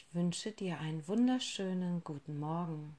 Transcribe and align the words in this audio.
Ich 0.00 0.14
wünsche 0.14 0.50
dir 0.50 0.80
einen 0.80 1.06
wunderschönen 1.06 2.02
guten 2.02 2.40
Morgen. 2.40 2.96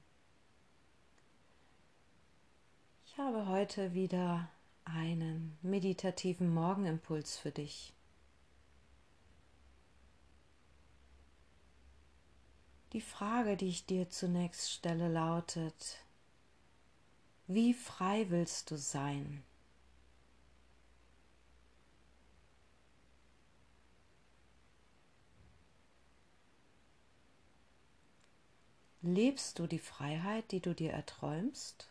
Ich 3.04 3.18
habe 3.18 3.48
heute 3.48 3.92
wieder 3.92 4.48
einen 4.84 5.58
meditativen 5.62 6.54
Morgenimpuls 6.54 7.36
für 7.36 7.50
dich. 7.50 7.92
Die 12.92 13.00
Frage, 13.00 13.56
die 13.56 13.68
ich 13.68 13.84
dir 13.84 14.08
zunächst 14.08 14.70
stelle, 14.70 15.08
lautet, 15.08 16.06
wie 17.48 17.74
frei 17.74 18.30
willst 18.30 18.70
du 18.70 18.78
sein? 18.78 19.42
Lebst 29.02 29.58
du 29.58 29.66
die 29.66 29.80
Freiheit, 29.80 30.52
die 30.52 30.60
du 30.60 30.74
dir 30.74 30.92
erträumst? 30.92 31.88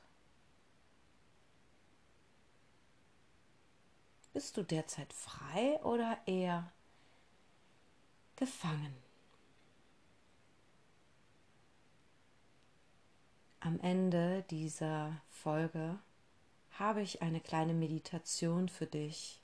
Bist 4.31 4.55
du 4.55 4.63
derzeit 4.63 5.11
frei 5.11 5.77
oder 5.83 6.17
eher 6.25 6.71
gefangen? 8.37 8.95
Am 13.59 13.77
Ende 13.81 14.45
dieser 14.49 15.21
Folge 15.29 15.99
habe 16.79 17.01
ich 17.01 17.21
eine 17.21 17.41
kleine 17.41 17.73
Meditation 17.73 18.69
für 18.69 18.85
dich, 18.85 19.41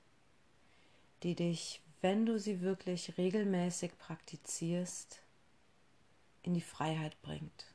die 1.22 1.36
dich, 1.36 1.82
wenn 2.00 2.26
du 2.26 2.40
sie 2.40 2.62
wirklich 2.62 3.18
regelmäßig 3.18 3.98
praktizierst, 4.00 5.22
in 6.48 6.53
die 6.53 6.62
Freiheit 6.62 7.22
bringt. 7.22 7.66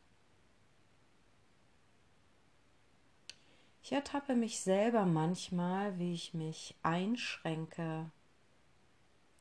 Ich 3.83 3.93
ertappe 3.93 4.35
mich 4.35 4.61
selber 4.61 5.05
manchmal, 5.05 5.99
wie 5.99 6.15
ich 6.15 6.33
mich 6.33 6.75
einschränke, 6.83 8.11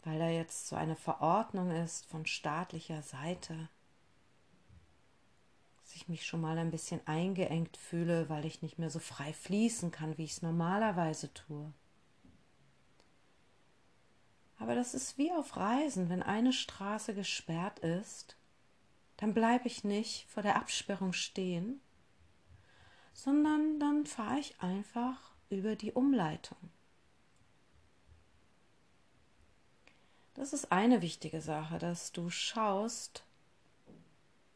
weil 0.04 0.20
da 0.20 0.28
jetzt 0.28 0.68
so 0.68 0.76
eine 0.76 0.96
Verordnung 0.96 1.72
ist 1.72 2.06
von 2.08 2.26
staatlicher 2.26 3.02
Seite, 3.04 3.70
dass 5.82 5.96
ich 5.96 6.10
mich 6.10 6.26
schon 6.26 6.42
mal 6.42 6.58
ein 6.58 6.72
bisschen 6.72 7.06
eingeengt 7.08 7.78
fühle, 7.78 8.28
weil 8.30 8.46
ich 8.46 8.62
nicht 8.62 8.80
mehr 8.80 8.90
so 8.90 9.00
frei 9.00 9.32
fließen 9.32 9.92
kann, 9.92 10.18
wie 10.18 10.26
ich 10.26 10.32
es 10.32 10.42
normalerweise 10.42 11.34
tue. 11.34 11.72
Aber 14.58 14.76
das 14.76 14.94
ist 14.94 15.18
wie 15.18 15.32
auf 15.32 15.56
Reisen, 15.56 16.10
wenn 16.10 16.22
eine 16.22 16.52
Straße 16.52 17.16
gesperrt 17.16 17.80
ist, 17.80 18.36
dann 19.22 19.36
bleibe 19.36 19.68
ich 19.68 19.84
nicht 19.84 20.28
vor 20.30 20.42
der 20.42 20.56
Absperrung 20.56 21.14
stehen, 21.14 21.80
sondern 23.14 23.80
dann 23.80 24.08
fahre 24.08 24.40
ich 24.40 24.60
einfach 24.60 25.32
über 25.52 25.76
die 25.76 25.92
Umleitung. 25.92 26.58
Das 30.34 30.54
ist 30.54 30.72
eine 30.72 31.04
wichtige 31.04 31.40
Sache, 31.40 31.78
dass 31.78 32.12
du 32.12 32.32
schaust, 32.32 33.24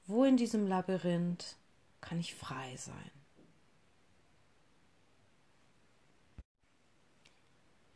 wo 0.08 0.24
in 0.24 0.36
diesem 0.36 0.66
Labyrinth 0.66 1.58
kann 2.02 2.20
ich 2.20 2.34
frei 2.34 2.76
sein. 2.78 3.12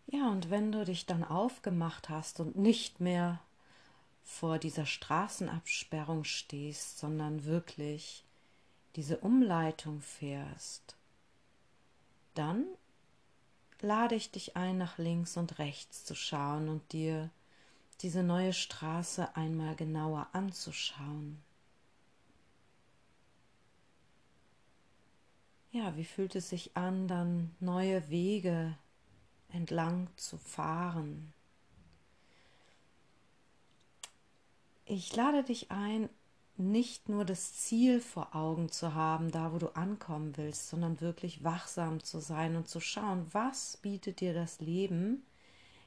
Ja, 0.06 0.30
und 0.30 0.52
wenn 0.52 0.72
du 0.72 0.86
dich 0.86 1.08
dann 1.08 1.24
aufgemacht 1.24 2.10
hast 2.10 2.40
und 2.40 2.58
nicht 2.58 3.00
mehr 3.00 3.40
vor 4.30 4.60
dieser 4.60 4.86
Straßenabsperrung 4.86 6.24
stehst, 6.24 7.00
sondern 7.00 7.44
wirklich 7.46 8.24
diese 8.96 9.18
Umleitung 9.18 10.02
fährst, 10.02 10.96
dann 12.36 12.66
lade 13.82 14.16
ich 14.16 14.32
dich 14.32 14.56
ein, 14.56 14.78
nach 14.78 14.98
links 14.98 15.36
und 15.36 15.58
rechts 15.58 16.06
zu 16.06 16.16
schauen 16.16 16.70
und 16.70 16.94
dir 16.94 17.32
diese 18.02 18.24
neue 18.24 18.54
Straße 18.54 19.36
einmal 19.36 19.76
genauer 19.76 20.28
anzuschauen. 20.32 21.42
Ja, 25.72 25.98
wie 25.98 26.06
fühlt 26.06 26.36
es 26.36 26.50
sich 26.50 26.78
an, 26.78 27.08
dann 27.08 27.56
neue 27.60 28.10
Wege 28.10 28.78
entlang 29.52 30.08
zu 30.16 30.38
fahren? 30.38 31.34
Ich 34.92 35.16
lade 35.16 35.44
dich 35.44 35.70
ein, 35.70 36.10
nicht 36.58 37.10
nur 37.10 37.24
das 37.24 37.54
Ziel 37.54 38.02
vor 38.02 38.36
Augen 38.36 38.70
zu 38.70 38.96
haben, 38.96 39.32
da 39.32 39.54
wo 39.54 39.60
du 39.60 39.68
ankommen 39.76 40.36
willst, 40.36 40.68
sondern 40.68 41.00
wirklich 41.00 41.44
wachsam 41.44 42.04
zu 42.04 42.20
sein 42.20 42.56
und 42.56 42.68
zu 42.68 42.80
schauen, 42.80 43.28
was 43.32 43.78
bietet 43.78 44.20
dir 44.20 44.34
das 44.34 44.62
Leben 44.62 45.24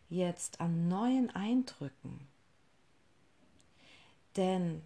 jetzt 0.08 0.60
an 0.60 0.86
neuen 0.86 1.30
Eindrücken. 1.30 2.28
Denn 4.36 4.82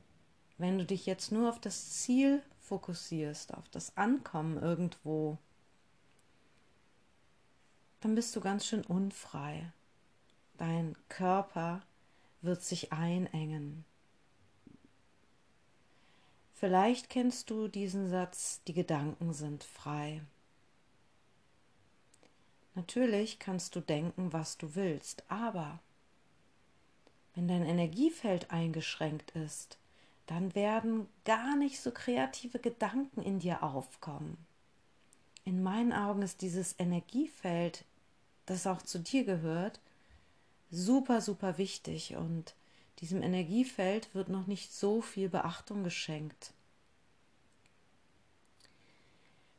wenn 0.57 0.79
du 0.79 0.87
dich 0.87 1.05
jetzt 1.05 1.31
nur 1.31 1.51
auf 1.51 1.61
das 1.61 1.91
Ziel 1.91 2.43
fokussierst, 2.61 3.53
auf 3.53 3.69
das 3.69 3.99
Ankommen 3.99 4.57
irgendwo, 4.57 5.37
dann 8.01 8.15
bist 8.15 8.35
du 8.35 8.41
ganz 8.41 8.65
schön 8.65 8.83
unfrei. 8.83 9.71
Dein 10.57 10.97
Körper 11.11 11.83
wird 12.41 12.63
sich 12.63 12.95
einengen. 12.95 13.85
Vielleicht 16.59 17.11
kennst 17.11 17.51
du 17.51 17.69
diesen 17.69 18.09
Satz, 18.09 18.63
die 18.67 18.73
Gedanken 18.73 19.35
sind 19.35 19.63
frei. 19.63 20.23
Natürlich 22.75 23.39
kannst 23.39 23.77
du 23.77 23.81
denken, 23.81 24.33
was 24.33 24.57
du 24.57 24.75
willst, 24.75 25.23
aber 25.29 25.81
wenn 27.35 27.47
dein 27.47 27.67
Energiefeld 27.67 28.51
eingeschränkt 28.51 29.33
ist, 29.33 29.77
dann 30.25 30.55
werden 30.55 31.07
gar 31.27 31.57
nicht 31.57 31.79
so 31.79 31.91
kreative 31.91 32.59
Gedanken 32.59 33.21
in 33.21 33.39
dir 33.39 33.63
aufkommen. 33.63 34.39
In 35.45 35.63
meinen 35.63 35.93
Augen 35.93 36.23
ist 36.23 36.41
dieses 36.41 36.75
Energiefeld, 36.79 37.85
das 38.47 38.67
auch 38.67 38.81
zu 38.81 38.99
dir 38.99 39.25
gehört, 39.25 39.79
super, 40.71 41.21
super 41.21 41.59
wichtig 41.59 42.17
und 42.17 42.55
diesem 43.01 43.23
Energiefeld 43.23 44.15
wird 44.15 44.29
noch 44.29 44.47
nicht 44.47 44.73
so 44.73 45.01
viel 45.03 45.29
Beachtung 45.29 45.85
geschenkt. 45.85 46.53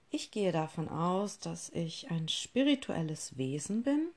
Ich 0.10 0.32
gehe 0.32 0.52
davon 0.52 0.88
aus, 0.88 1.40
dass 1.40 1.70
ich 1.70 2.10
ein 2.10 2.30
spirituelles 2.30 3.38
Wesen 3.38 3.84
bin, 3.84 4.10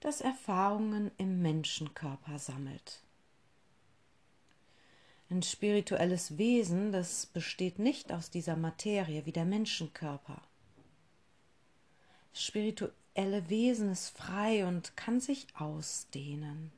das 0.00 0.20
Erfahrungen 0.20 1.10
im 1.18 1.42
Menschenkörper 1.42 2.38
sammelt. 2.38 3.02
Ein 5.30 5.42
spirituelles 5.42 6.38
Wesen, 6.38 6.90
das 6.90 7.26
besteht 7.26 7.78
nicht 7.78 8.12
aus 8.12 8.30
dieser 8.30 8.56
Materie 8.56 9.26
wie 9.26 9.32
der 9.32 9.44
Menschenkörper. 9.44 10.40
Das 12.32 12.42
spirituelle 12.42 13.50
Wesen 13.50 13.90
ist 13.92 14.08
frei 14.08 14.66
und 14.66 14.96
kann 14.96 15.20
sich 15.20 15.46
ausdehnen. 15.54 16.72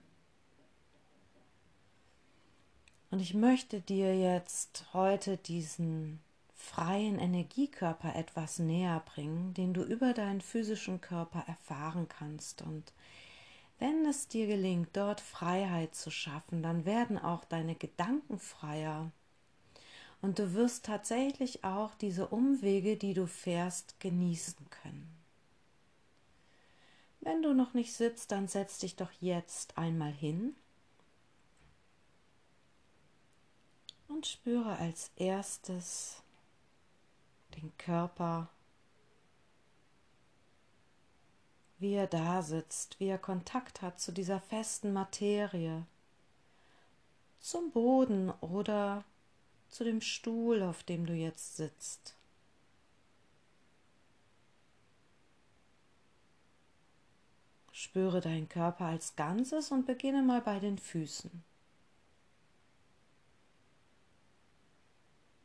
Und 3.10 3.20
ich 3.20 3.34
möchte 3.34 3.80
dir 3.80 4.16
jetzt 4.16 4.84
heute 4.92 5.36
diesen 5.36 6.20
freien 6.54 7.18
Energiekörper 7.18 8.14
etwas 8.14 8.60
näher 8.60 9.02
bringen, 9.04 9.52
den 9.54 9.74
du 9.74 9.82
über 9.82 10.12
deinen 10.12 10.40
physischen 10.40 11.00
Körper 11.00 11.42
erfahren 11.48 12.08
kannst. 12.08 12.62
Und 12.62 12.92
wenn 13.80 14.06
es 14.06 14.28
dir 14.28 14.46
gelingt, 14.46 14.90
dort 14.92 15.20
Freiheit 15.20 15.94
zu 15.94 16.10
schaffen, 16.10 16.62
dann 16.62 16.84
werden 16.84 17.18
auch 17.18 17.44
deine 17.44 17.74
Gedanken 17.74 18.38
freier. 18.38 19.10
Und 20.22 20.38
du 20.38 20.52
wirst 20.52 20.84
tatsächlich 20.84 21.64
auch 21.64 21.94
diese 21.96 22.28
Umwege, 22.28 22.96
die 22.96 23.14
du 23.14 23.26
fährst, 23.26 23.98
genießen 23.98 24.68
können. 24.70 25.16
Wenn 27.20 27.42
du 27.42 27.54
noch 27.54 27.74
nicht 27.74 27.92
sitzt, 27.92 28.30
dann 28.30 28.46
setz 28.46 28.78
dich 28.78 28.96
doch 28.96 29.10
jetzt 29.20 29.76
einmal 29.76 30.12
hin 30.12 30.54
und 34.20 34.26
spüre 34.26 34.76
als 34.76 35.10
erstes 35.16 36.22
den 37.56 37.72
Körper, 37.78 38.50
wie 41.78 41.94
er 41.94 42.06
da 42.06 42.42
sitzt, 42.42 43.00
wie 43.00 43.06
er 43.06 43.16
Kontakt 43.16 43.80
hat 43.80 43.98
zu 43.98 44.12
dieser 44.12 44.38
festen 44.38 44.92
Materie, 44.92 45.86
zum 47.38 47.70
Boden 47.70 48.28
oder 48.42 49.04
zu 49.70 49.84
dem 49.84 50.02
Stuhl, 50.02 50.62
auf 50.64 50.82
dem 50.82 51.06
du 51.06 51.14
jetzt 51.14 51.56
sitzt. 51.56 52.14
Spüre 57.72 58.20
deinen 58.20 58.50
Körper 58.50 58.84
als 58.84 59.16
Ganzes 59.16 59.70
und 59.70 59.86
beginne 59.86 60.20
mal 60.22 60.42
bei 60.42 60.58
den 60.58 60.76
Füßen. 60.76 61.42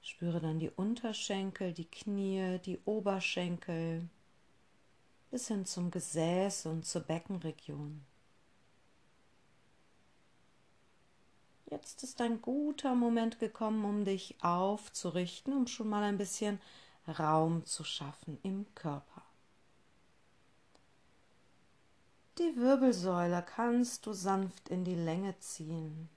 Spüre 0.06 0.40
dann 0.40 0.60
die 0.60 0.70
Unterschenkel, 0.70 1.74
die 1.74 1.90
Knie, 1.90 2.60
die 2.60 2.80
Oberschenkel 2.86 4.08
bis 5.32 5.48
hin 5.48 5.66
zum 5.66 5.90
Gesäß 5.90 6.68
und 6.68 6.86
zur 6.86 7.02
Beckenregion. 7.02 8.06
Jetzt 11.72 12.04
ist 12.04 12.22
ein 12.22 12.40
guter 12.40 12.94
Moment 12.94 13.40
gekommen, 13.40 13.84
um 13.84 14.06
dich 14.06 14.36
aufzurichten, 14.44 15.54
um 15.54 15.66
schon 15.66 15.90
mal 15.90 16.04
ein 16.04 16.20
bisschen 16.20 16.62
Raum 17.08 17.66
zu 17.66 17.84
schaffen 17.84 18.38
im 18.44 18.68
Körper. 18.76 19.24
Die 22.38 22.56
Wirbelsäule 22.58 23.44
kannst 23.44 24.06
du 24.06 24.14
sanft 24.14 24.70
in 24.70 24.84
die 24.84 24.94
Länge 24.94 25.36
ziehen. 25.40 26.10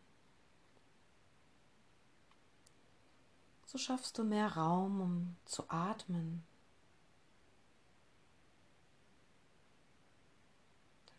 So 3.69 3.77
schaffst 3.77 4.17
du 4.17 4.25
mehr 4.25 4.57
Raum, 4.57 5.01
um 5.03 5.37
zu 5.45 5.63
atmen. 5.69 6.43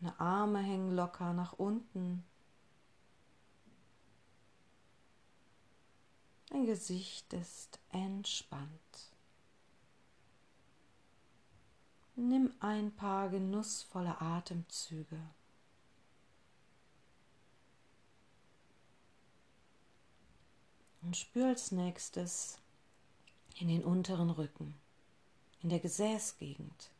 Deine 0.00 0.18
Arme 0.18 0.58
hängen 0.58 0.96
locker 0.96 1.32
nach 1.32 1.52
unten. 1.52 2.24
Dein 6.48 6.66
Gesicht 6.66 7.32
ist 7.34 7.78
entspannt. 7.90 9.12
Nimm 12.16 12.52
ein 12.58 12.90
paar 12.90 13.28
genussvolle 13.28 14.20
Atemzüge. 14.20 15.20
Und 21.02 21.16
spür 21.16 21.48
als 21.48 21.72
nächstes 21.72 22.58
in 23.58 23.68
den 23.68 23.84
unteren 23.84 24.30
Rücken, 24.30 24.74
in 25.62 25.70
der 25.70 25.80
Gesäßgegend. 25.80 26.90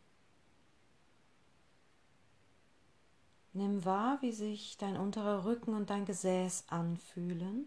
Nimm 3.52 3.84
wahr, 3.84 4.18
wie 4.22 4.32
sich 4.32 4.76
dein 4.78 4.96
unterer 4.96 5.44
Rücken 5.44 5.74
und 5.74 5.90
dein 5.90 6.04
Gesäß 6.04 6.64
anfühlen. 6.68 7.66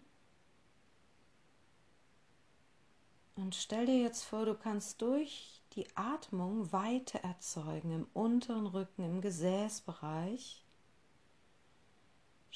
Und 3.36 3.54
stell 3.54 3.86
dir 3.86 4.00
jetzt 4.00 4.22
vor, 4.22 4.46
du 4.46 4.54
kannst 4.54 5.02
durch 5.02 5.60
die 5.72 5.86
Atmung 5.96 6.72
Weite 6.72 7.22
erzeugen 7.22 7.90
im 7.90 8.06
unteren 8.14 8.66
Rücken, 8.66 9.04
im 9.04 9.20
Gesäßbereich 9.20 10.63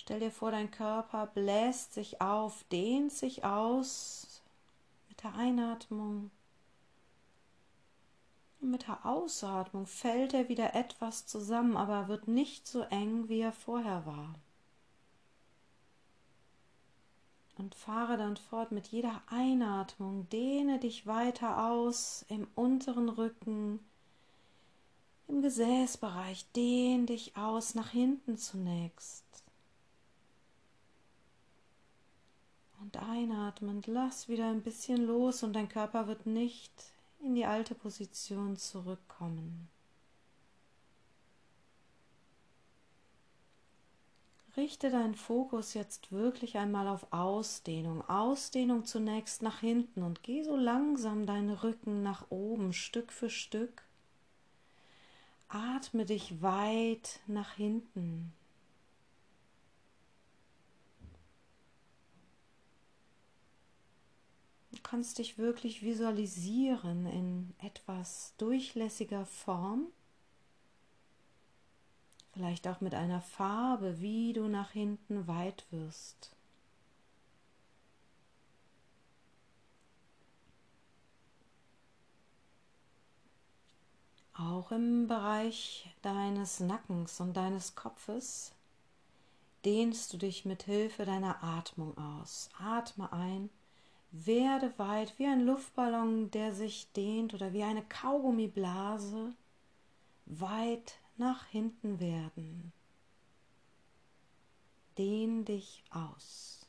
Stell 0.00 0.20
dir 0.20 0.30
vor, 0.30 0.52
dein 0.52 0.70
Körper 0.70 1.26
bläst 1.26 1.92
sich 1.92 2.20
auf, 2.20 2.62
dehnt 2.70 3.12
sich 3.12 3.44
aus 3.44 4.42
mit 5.08 5.24
der 5.24 5.34
Einatmung. 5.34 6.30
Und 8.60 8.70
mit 8.70 8.86
der 8.86 9.04
Ausatmung 9.04 9.86
fällt 9.86 10.34
er 10.34 10.48
wieder 10.48 10.76
etwas 10.76 11.26
zusammen, 11.26 11.76
aber 11.76 12.06
wird 12.06 12.28
nicht 12.28 12.68
so 12.68 12.82
eng, 12.82 13.28
wie 13.28 13.40
er 13.40 13.50
vorher 13.50 14.06
war. 14.06 14.36
Und 17.56 17.74
fahre 17.74 18.16
dann 18.16 18.36
fort 18.36 18.70
mit 18.70 18.86
jeder 18.86 19.20
Einatmung, 19.26 20.28
dehne 20.28 20.78
dich 20.78 21.08
weiter 21.08 21.70
aus 21.70 22.24
im 22.28 22.46
unteren 22.54 23.08
Rücken, 23.08 23.80
im 25.26 25.42
Gesäßbereich, 25.42 26.46
dehn 26.52 27.06
dich 27.06 27.36
aus 27.36 27.74
nach 27.74 27.90
hinten 27.90 28.38
zunächst. 28.38 29.27
Und 32.80 32.96
einatmend 32.96 33.86
lass 33.86 34.28
wieder 34.28 34.48
ein 34.48 34.62
bisschen 34.62 35.06
los 35.06 35.42
und 35.42 35.52
dein 35.54 35.68
Körper 35.68 36.06
wird 36.06 36.26
nicht 36.26 36.72
in 37.20 37.34
die 37.34 37.44
alte 37.44 37.74
Position 37.74 38.56
zurückkommen. 38.56 39.68
Richte 44.56 44.90
deinen 44.90 45.14
Fokus 45.14 45.74
jetzt 45.74 46.10
wirklich 46.10 46.56
einmal 46.56 46.88
auf 46.88 47.12
Ausdehnung. 47.12 48.02
Ausdehnung 48.08 48.84
zunächst 48.84 49.40
nach 49.42 49.60
hinten 49.60 50.02
und 50.02 50.24
geh 50.24 50.42
so 50.42 50.56
langsam 50.56 51.26
deinen 51.26 51.50
Rücken 51.50 52.02
nach 52.02 52.26
oben, 52.30 52.72
Stück 52.72 53.12
für 53.12 53.30
Stück. 53.30 53.82
Atme 55.48 56.06
dich 56.06 56.42
weit 56.42 57.20
nach 57.28 57.52
hinten. 57.52 58.32
Kannst 64.88 65.18
dich 65.18 65.36
wirklich 65.36 65.82
visualisieren 65.82 67.04
in 67.06 67.54
etwas 67.58 68.32
durchlässiger 68.38 69.26
Form, 69.26 69.88
vielleicht 72.32 72.66
auch 72.66 72.80
mit 72.80 72.94
einer 72.94 73.20
Farbe, 73.20 74.00
wie 74.00 74.32
du 74.32 74.48
nach 74.48 74.70
hinten 74.70 75.26
weit 75.26 75.66
wirst. 75.70 76.34
Auch 84.32 84.70
im 84.70 85.06
Bereich 85.06 85.94
deines 86.00 86.60
Nackens 86.60 87.20
und 87.20 87.36
deines 87.36 87.74
Kopfes 87.74 88.52
dehnst 89.64 90.12
du 90.12 90.16
dich 90.16 90.46
mit 90.46 90.62
Hilfe 90.62 91.04
deiner 91.04 91.42
Atmung 91.42 91.98
aus. 91.98 92.48
Atme 92.58 93.12
ein 93.12 93.50
werde 94.10 94.72
weit 94.78 95.18
wie 95.18 95.26
ein 95.26 95.44
Luftballon, 95.44 96.30
der 96.30 96.54
sich 96.54 96.90
dehnt 96.92 97.34
oder 97.34 97.52
wie 97.52 97.62
eine 97.62 97.82
Kaugummiblase 97.82 99.34
weit 100.26 100.98
nach 101.16 101.46
hinten 101.46 102.00
werden. 102.00 102.72
Dehn 104.96 105.44
dich 105.44 105.84
aus. 105.90 106.67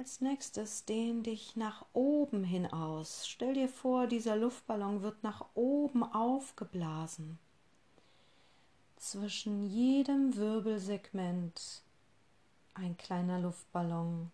Als 0.00 0.22
nächstes 0.22 0.86
dehn 0.86 1.22
dich 1.22 1.56
nach 1.56 1.84
oben 1.92 2.42
hin 2.42 2.66
aus. 2.66 3.28
Stell 3.28 3.52
dir 3.52 3.68
vor, 3.68 4.06
dieser 4.06 4.34
Luftballon 4.34 5.02
wird 5.02 5.22
nach 5.22 5.44
oben 5.52 6.02
aufgeblasen. 6.02 7.38
Zwischen 8.96 9.62
jedem 9.62 10.34
Wirbelsegment 10.36 11.82
ein 12.72 12.96
kleiner 12.96 13.40
Luftballon, 13.40 14.32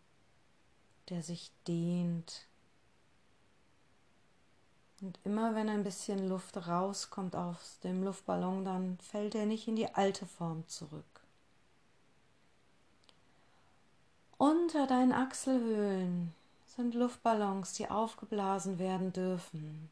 der 1.09 1.25
sich 1.25 1.51
dehnt. 1.67 2.47
Und 5.01 5.19
immer 5.25 5.57
wenn 5.57 5.69
ein 5.69 5.83
bisschen 5.83 6.29
Luft 6.29 6.57
rauskommt 6.69 7.35
aus 7.35 7.81
dem 7.81 8.05
Luftballon, 8.05 8.65
dann 8.65 8.99
fällt 8.99 9.35
er 9.35 9.47
nicht 9.47 9.67
in 9.67 9.75
die 9.75 9.93
alte 9.93 10.27
Form 10.27 10.65
zurück. 10.69 11.16
Unter 14.39 14.87
deinen 14.87 15.13
Achselhöhlen 15.13 16.35
sind 16.67 16.95
Luftballons, 16.95 17.73
die 17.73 17.89
aufgeblasen 17.89 18.79
werden 18.79 19.13
dürfen. 19.13 19.91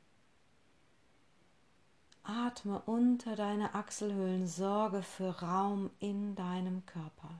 Atme 2.24 2.82
unter 2.84 3.36
deine 3.36 3.74
Achselhöhlen, 3.74 4.46
sorge 4.46 5.02
für 5.02 5.40
Raum 5.40 5.90
in 5.98 6.34
deinem 6.34 6.84
Körper. 6.84 7.30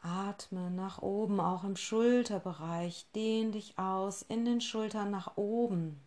Atme 0.00 0.70
nach 0.70 1.02
oben, 1.02 1.40
auch 1.40 1.64
im 1.64 1.76
Schulterbereich. 1.76 3.06
Dehn 3.14 3.50
dich 3.50 3.78
aus 3.78 4.22
in 4.22 4.44
den 4.44 4.60
Schultern 4.60 5.10
nach 5.10 5.36
oben. 5.36 6.00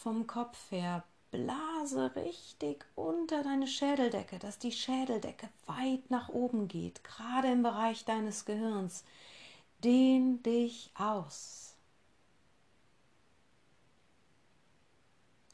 Vom 0.00 0.26
Kopf 0.26 0.70
her. 0.70 1.04
Blase 1.30 2.16
richtig 2.16 2.84
unter 2.96 3.44
deine 3.44 3.68
Schädeldecke, 3.68 4.38
dass 4.38 4.58
die 4.58 4.72
Schädeldecke 4.72 5.48
weit 5.66 6.10
nach 6.10 6.28
oben 6.28 6.66
geht, 6.66 7.04
gerade 7.04 7.52
im 7.52 7.62
Bereich 7.62 8.04
deines 8.04 8.44
Gehirns. 8.44 9.04
Dehn 9.84 10.42
dich 10.42 10.90
aus. 10.96 11.76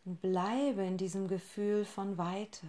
Bleibe 0.05 0.85
in 0.85 0.97
diesem 0.97 1.29
Gefühl 1.29 1.85
von 1.85 2.17
Weite. 2.17 2.67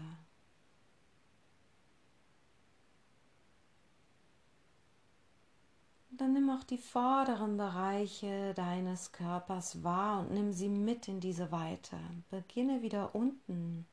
Dann 6.18 6.34
nimm 6.34 6.50
auch 6.50 6.64
die 6.64 6.78
vorderen 6.78 7.58
Bereiche 7.58 8.54
deines 8.54 9.12
Körpers 9.12 9.84
wahr 9.84 10.20
und 10.22 10.34
nimm 10.34 10.54
sie 10.54 10.70
mit 10.70 11.08
in 11.08 11.20
diese 11.20 11.52
Weite. 11.52 11.98
Beginne 12.30 12.82
wieder 12.82 13.16
unten. 13.16 13.86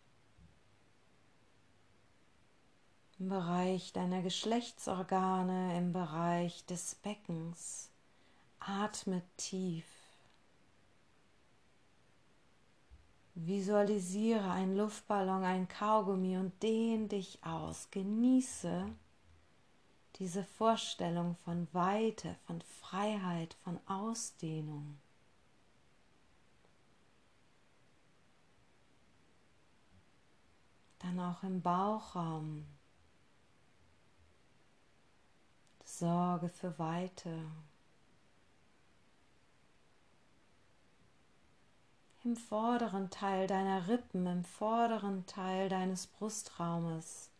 im 3.19 3.29
Bereich 3.29 3.93
deiner 3.93 4.23
Geschlechtsorgane, 4.23 5.79
im 5.79 5.93
Bereich 5.93 6.65
des 6.67 6.97
Beckens. 6.97 7.91
Atme 8.59 9.23
tief. 9.37 9.87
Visualisiere 13.35 14.51
einen 14.51 14.77
Luftballon, 14.77 15.43
ein 15.43 15.69
Kaugummi 15.69 16.37
und 16.37 16.63
dehn 16.63 17.09
dich 17.09 17.39
aus. 17.43 17.89
Genieße 17.91 18.87
diese 20.17 20.45
Vorstellung 20.45 21.37
von 21.45 21.67
Weite, 21.73 22.37
von 22.47 22.61
Freiheit, 22.63 23.55
von 23.65 23.81
Ausdehnung. 23.87 24.99
Dann 31.01 31.19
auch 31.21 31.43
im 31.43 31.61
Bauchraum. 31.61 32.67
Sorge 35.85 36.49
für 36.49 36.79
Weite. 36.79 37.45
Im 42.25 42.37
vorderen 42.37 43.11
Teil 43.11 43.47
deiner 43.47 43.87
Rippen, 43.87 44.27
im 44.27 44.45
vorderen 44.45 45.27
Teil 45.27 45.69
deines 45.69 46.07
Brustraumes. 46.07 47.34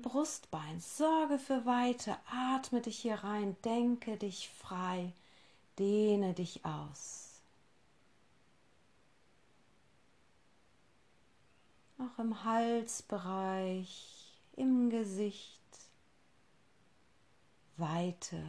Brustbein, 0.00 0.80
sorge 0.80 1.38
für 1.38 1.66
Weite, 1.66 2.16
atme 2.30 2.80
dich 2.80 2.98
hier 3.00 3.16
rein, 3.16 3.56
denke 3.64 4.16
dich 4.16 4.48
frei, 4.48 5.12
dehne 5.78 6.32
dich 6.32 6.64
aus. 6.64 7.42
Auch 11.98 12.18
im 12.18 12.44
Halsbereich, 12.44 14.38
im 14.56 14.88
Gesicht, 14.88 15.60
Weite. 17.76 18.42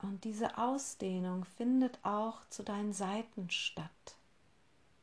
Und 0.00 0.24
diese 0.24 0.58
Ausdehnung 0.58 1.44
findet 1.44 1.98
auch 2.04 2.48
zu 2.50 2.62
deinen 2.62 2.92
Seiten 2.92 3.50
statt. 3.50 4.16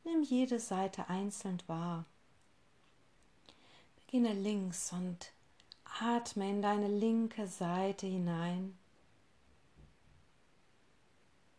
Nimm 0.06 0.24
jede 0.24 0.60
Seite 0.60 1.10
einzeln 1.10 1.62
wahr. 1.68 2.06
Beginne 3.98 4.34
links 4.34 4.94
und 4.94 5.32
atme 6.00 6.50
in 6.50 6.62
deine 6.62 6.88
linke 6.88 7.48
Seite 7.48 8.08
hinein. 8.08 8.78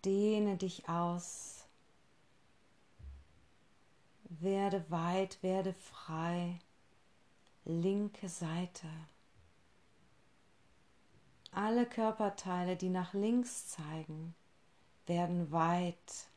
Dehne 0.04 0.56
dich 0.56 0.88
aus. 0.88 1.64
Werde 4.28 4.84
weit, 4.90 5.42
werde 5.42 5.74
frei. 5.74 6.60
Linke 7.64 8.28
Seite. 8.28 8.86
Alle 11.52 11.86
Körperteile, 11.86 12.76
die 12.76 12.90
nach 12.90 13.14
links 13.14 13.68
zeigen, 13.68 14.34
werden 15.06 15.50
weit. 15.52 16.28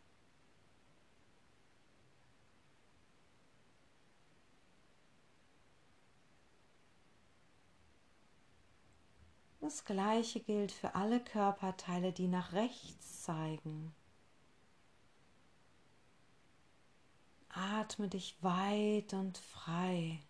Das 9.61 9.85
gleiche 9.85 10.39
gilt 10.39 10.71
für 10.71 10.95
alle 10.95 11.19
Körperteile, 11.19 12.11
die 12.11 12.27
nach 12.27 12.53
rechts 12.53 13.23
zeigen. 13.23 13.93
Atme 17.49 18.07
dich 18.07 18.37
weit 18.41 19.13
und 19.13 19.37
frei. 19.37 20.21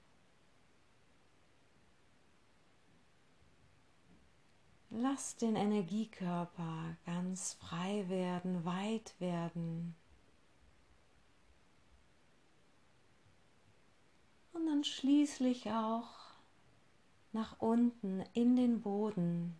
Lass 4.91 5.35
den 5.35 5.55
Energiekörper 5.55 6.97
ganz 7.05 7.53
frei 7.53 8.05
werden, 8.09 8.65
weit 8.65 9.13
werden. 9.19 9.95
Und 14.51 14.65
dann 14.65 14.83
schließlich 14.83 15.69
auch 15.69 16.09
nach 17.33 17.59
unten 17.59 18.21
in 18.33 18.55
den 18.55 18.81
Boden. 18.81 19.59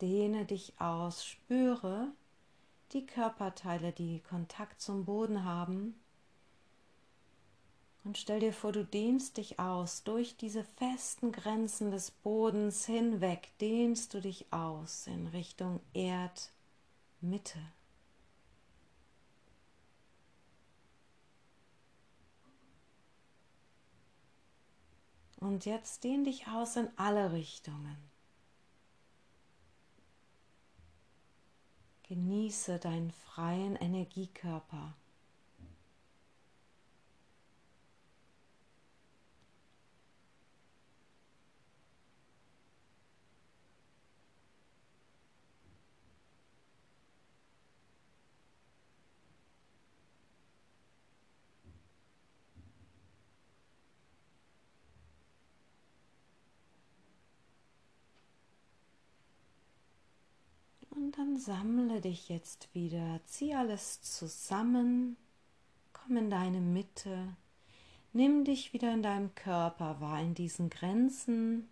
Dehne 0.00 0.46
dich 0.46 0.80
aus, 0.80 1.24
spüre 1.24 2.12
die 2.92 3.04
Körperteile, 3.04 3.92
die 3.92 4.20
Kontakt 4.20 4.80
zum 4.80 5.04
Boden 5.04 5.44
haben 5.44 5.94
und 8.06 8.16
stell 8.16 8.38
dir 8.38 8.52
vor, 8.52 8.70
du 8.70 8.84
dehnst 8.84 9.36
dich 9.36 9.58
aus 9.58 10.04
durch 10.04 10.36
diese 10.36 10.62
festen 10.62 11.32
Grenzen 11.32 11.90
des 11.90 12.12
Bodens 12.12 12.86
hinweg, 12.86 13.50
dehnst 13.60 14.14
du 14.14 14.20
dich 14.20 14.52
aus 14.52 15.08
in 15.08 15.26
Richtung 15.26 15.80
Erdmitte. 15.92 17.58
Und 25.40 25.66
jetzt 25.66 26.04
dehn 26.04 26.22
dich 26.22 26.46
aus 26.46 26.76
in 26.76 26.88
alle 26.96 27.32
Richtungen. 27.32 27.96
Genieße 32.04 32.78
deinen 32.78 33.10
freien 33.10 33.74
Energiekörper. 33.74 34.94
Und 60.96 61.18
sammle 61.38 62.00
dich 62.00 62.28
jetzt 62.28 62.68
wieder, 62.74 63.20
zieh 63.26 63.54
alles 63.54 64.00
zusammen, 64.02 65.16
komm 65.92 66.16
in 66.16 66.30
deine 66.30 66.60
Mitte, 66.60 67.36
nimm 68.12 68.44
dich 68.44 68.72
wieder 68.72 68.92
in 68.92 69.02
deinem 69.02 69.34
Körper 69.34 70.00
wahr, 70.00 70.20
in 70.20 70.34
diesen 70.34 70.70
Grenzen, 70.70 71.68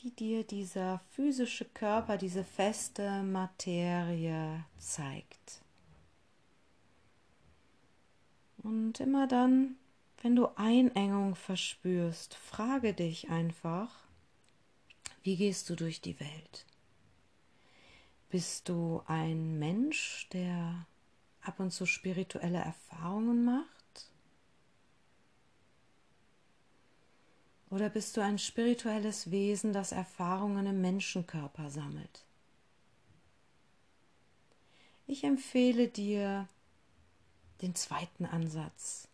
die 0.00 0.10
dir 0.10 0.44
dieser 0.44 1.00
physische 1.10 1.64
Körper, 1.64 2.18
diese 2.18 2.44
feste 2.44 3.22
Materie 3.22 4.64
zeigt. 4.78 5.62
Und 8.58 9.00
immer 9.00 9.26
dann, 9.26 9.76
wenn 10.22 10.36
du 10.36 10.48
Einengung 10.56 11.34
verspürst, 11.34 12.34
frage 12.34 12.94
dich 12.94 13.28
einfach, 13.28 14.04
wie 15.22 15.36
gehst 15.36 15.68
du 15.70 15.76
durch 15.76 16.00
die 16.00 16.18
Welt? 16.18 16.66
Bist 18.34 18.68
du 18.68 19.00
ein 19.06 19.60
Mensch, 19.60 20.28
der 20.32 20.88
ab 21.42 21.60
und 21.60 21.70
zu 21.70 21.86
spirituelle 21.86 22.58
Erfahrungen 22.58 23.44
macht? 23.44 24.10
Oder 27.70 27.88
bist 27.90 28.16
du 28.16 28.22
ein 28.22 28.40
spirituelles 28.40 29.30
Wesen, 29.30 29.72
das 29.72 29.92
Erfahrungen 29.92 30.66
im 30.66 30.80
Menschenkörper 30.80 31.70
sammelt? 31.70 32.24
Ich 35.06 35.22
empfehle 35.22 35.86
dir 35.86 36.48
den 37.62 37.76
zweiten 37.76 38.26
Ansatz. 38.26 39.06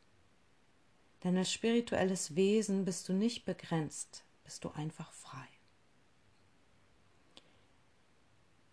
Denn 1.24 1.36
als 1.36 1.52
spirituelles 1.52 2.36
Wesen 2.36 2.86
bist 2.86 3.06
du 3.10 3.12
nicht 3.12 3.44
begrenzt, 3.44 4.24
bist 4.44 4.64
du 4.64 4.70
einfach 4.70 5.12
frei. 5.12 5.60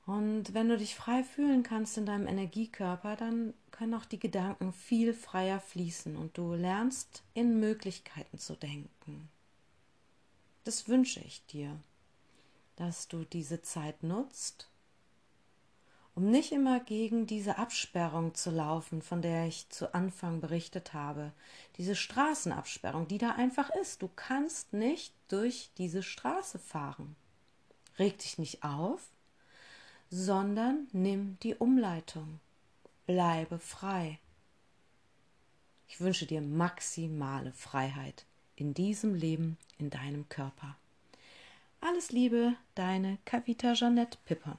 Und 0.08 0.54
wenn 0.54 0.70
du 0.70 0.78
dich 0.78 0.96
frei 0.96 1.22
fühlen 1.22 1.64
kannst 1.64 1.98
in 1.98 2.06
deinem 2.06 2.28
Energiekörper, 2.28 3.18
dann 3.18 3.54
können 3.72 3.94
auch 3.94 4.06
die 4.06 4.20
Gedanken 4.20 4.72
viel 4.72 5.14
freier 5.14 5.60
fließen 5.60 6.16
und 6.16 6.38
du 6.38 6.54
lernst 6.54 7.24
in 7.34 7.60
Möglichkeiten 7.60 8.40
zu 8.40 8.56
denken. 8.56 9.28
Das 10.64 10.88
wünsche 10.88 11.20
ich 11.20 11.46
dir, 11.48 11.78
dass 12.78 13.10
du 13.10 13.26
diese 13.26 13.62
Zeit 13.62 14.02
nutzt, 14.02 14.70
um 16.16 16.32
nicht 16.32 16.54
immer 16.54 16.80
gegen 16.80 17.28
diese 17.28 17.58
Absperrung 17.58 18.34
zu 18.34 18.50
laufen, 18.50 19.02
von 19.02 19.22
der 19.22 19.46
ich 19.46 19.68
zu 19.70 19.94
Anfang 19.94 20.40
berichtet 20.40 20.94
habe, 20.94 21.34
diese 21.76 21.98
Straßenabsperrung, 21.98 23.10
die 23.10 23.18
da 23.18 23.32
einfach 23.32 23.70
ist. 23.82 24.02
Du 24.02 24.10
kannst 24.16 24.72
nicht 24.72 25.14
durch 25.28 25.70
diese 25.78 26.02
Straße 26.02 26.60
fahren. 26.60 27.18
Reg 28.00 28.20
dich 28.20 28.38
nicht 28.38 28.64
auf, 28.64 29.02
sondern 30.10 30.88
nimm 30.92 31.38
die 31.44 31.56
Umleitung. 31.56 32.40
Bleibe 33.06 33.60
frei. 33.60 34.20
Ich 35.88 36.02
wünsche 36.02 36.26
dir 36.26 36.42
maximale 36.42 37.54
Freiheit 37.54 38.26
in 38.56 38.74
diesem 38.74 39.16
Leben, 39.16 39.58
in 39.78 39.90
deinem 39.90 40.28
Körper. 40.30 40.76
Alles 41.80 42.12
Liebe, 42.12 42.56
deine 42.76 43.18
Kavita 43.26 43.74
Jeanette 43.74 44.18
Pipper. 44.26 44.58